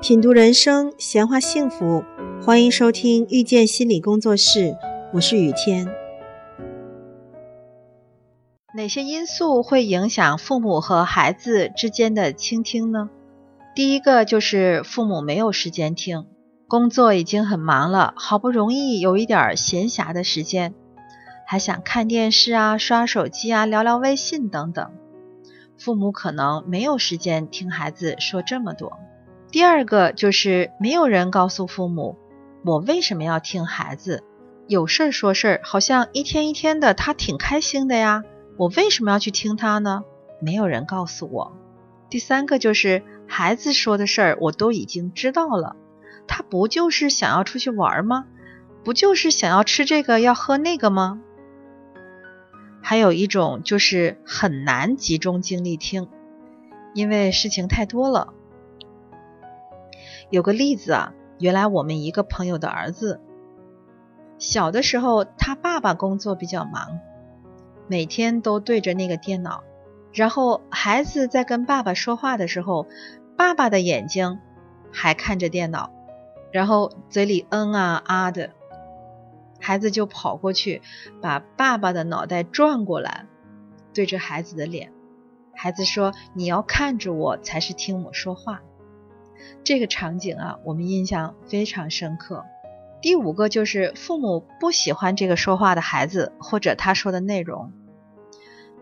[0.00, 2.04] 品读人生，闲话幸福，
[2.40, 4.76] 欢迎收听遇见心理工作室，
[5.12, 5.88] 我是雨天。
[8.76, 13.10] 哪些因素会影响父母和孩子之间的倾听呢？
[13.74, 16.26] 第一个就是父母没有时间听，
[16.68, 20.74] 工作已经很忙了，好不容易有一点闲暇的时间，
[21.44, 24.92] 还想看电视啊、刷手机啊、聊聊微信等等，
[25.76, 28.96] 父母可能没有时间听孩子说这么多。
[29.50, 32.18] 第二个就是没有人告诉父母，
[32.64, 34.22] 我为什么要听孩子？
[34.66, 38.24] 有事儿说事儿，好像一天一天的他挺开心的呀，
[38.58, 40.04] 我为什么要去听他呢？
[40.40, 41.56] 没有人告诉我。
[42.10, 45.76] 第三个就是孩子说的事儿我都已经知道了，
[46.26, 48.26] 他不就是想要出去玩吗？
[48.84, 51.22] 不就是想要吃这个要喝那个吗？
[52.82, 56.08] 还有一种就是很难集中精力听，
[56.92, 58.34] 因为事情太多了。
[60.30, 63.20] 有个例子啊，原来我们一个朋友的儿子，
[64.38, 67.00] 小的时候他爸爸工作比较忙，
[67.86, 69.64] 每天都对着那个电脑，
[70.12, 72.86] 然后孩子在跟爸爸说话的时候，
[73.36, 74.38] 爸爸的眼睛
[74.92, 75.90] 还看着电脑，
[76.52, 78.50] 然后嘴里嗯啊啊的，
[79.58, 80.82] 孩子就跑过去
[81.22, 83.26] 把爸爸的脑袋转过来，
[83.94, 84.92] 对着孩子的脸，
[85.54, 88.60] 孩子说：“你要看着我才是听我说话。”
[89.64, 92.44] 这个场景啊，我们印象非常深刻。
[93.00, 97.72] 第五个就是父母不喜欢这个说话的孩子，或者他说的内容。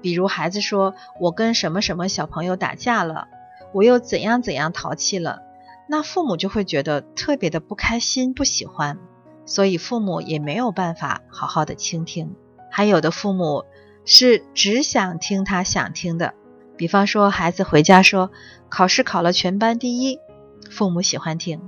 [0.00, 3.26] 比如孩子说：“我跟什么什么小朋友打架了，
[3.72, 5.42] 我又怎样怎样淘气了。”
[5.88, 8.98] 那父母就会觉得特别的不开心、不喜欢，
[9.46, 12.34] 所以父母也没有办法好好的倾听。
[12.70, 13.64] 还有的父母
[14.04, 16.34] 是只想听他想听的，
[16.76, 18.30] 比方说孩子回家说
[18.70, 20.18] ：“考试考了全班第一。”
[20.70, 21.60] 父母喜欢听，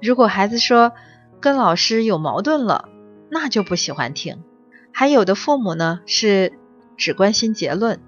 [0.00, 0.92] 如果孩子说
[1.40, 2.88] 跟老师有矛盾了，
[3.30, 4.42] 那就不喜欢听。
[4.92, 6.58] 还有的父母呢是
[6.96, 8.00] 只关心结论，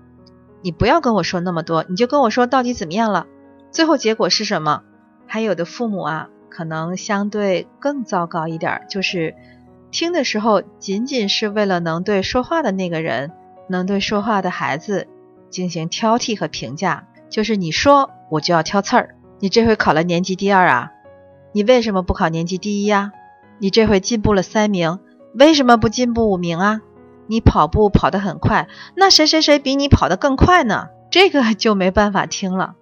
[0.62, 3.26] 你不要跟我说那么多，你就跟我说到底怎么样了，
[3.70, 4.82] 最后结果是什么？
[5.26, 9.34] 还有的父母啊，可能相对更糟糕一点，就是
[9.90, 13.32] 听的时候仅仅是为了能对说话的那个人，
[13.68, 15.06] 能对说话的孩子
[15.50, 19.16] 进行挑剔和评价，就是你说我就要挑刺儿。
[19.40, 20.90] 你这回考了年级第二啊？
[21.52, 23.12] 你为什么不考年级第一呀？
[23.60, 24.98] 你这回进步了三名，
[25.32, 26.80] 为什么不进步五名啊？
[27.28, 28.66] 你跑步跑得很快，
[28.96, 30.88] 那谁谁谁比你跑得更快呢？
[31.08, 32.74] 这个就没办法听了。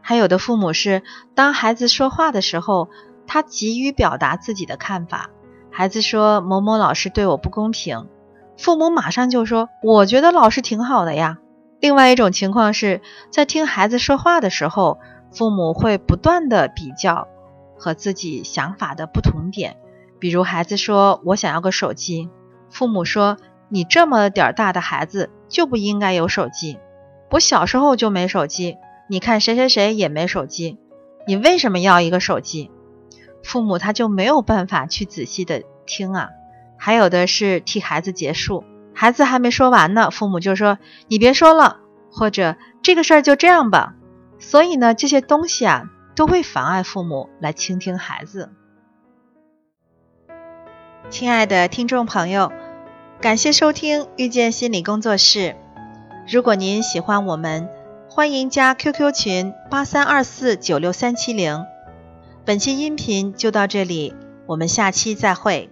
[0.00, 1.04] 还有的父母是，
[1.36, 2.88] 当孩子说话的时候，
[3.28, 5.30] 他急于表达自己的看法。
[5.70, 8.08] 孩子说某某老师对我不公平，
[8.58, 11.38] 父母马上就说：“我觉得老师挺好的呀。”
[11.78, 14.98] 另外一种情况是在听孩子说话的时候。
[15.32, 17.28] 父母会不断的比较
[17.78, 19.76] 和自己想法的不同点，
[20.18, 22.28] 比如孩子说：“我想要个手机。”
[22.70, 23.38] 父母说
[23.68, 26.78] ：“你这么点大的孩子就不应该有手机。
[27.30, 28.76] 我小时候就没手机，
[29.08, 30.78] 你看谁谁谁也没手机，
[31.26, 32.70] 你为什么要一个手机？”
[33.42, 36.28] 父母他就没有办法去仔细的听啊。
[36.78, 38.64] 还有的是替孩子结束，
[38.94, 40.78] 孩子还没说完呢，父母就说
[41.08, 41.78] ：“你别说了，
[42.10, 43.94] 或者这个事儿就这样吧。”
[44.42, 48.50] 所以呢，这些东西啊，都会妨碍父母来倾听孩子。
[51.08, 52.52] 亲爱的听众朋友，
[53.20, 55.56] 感谢收听遇见心理工作室。
[56.28, 57.70] 如果您喜欢我们，
[58.10, 61.64] 欢迎加 QQ 群八三二四九六三七零。
[62.44, 64.14] 本期音频就到这里，
[64.46, 65.70] 我们下期再会。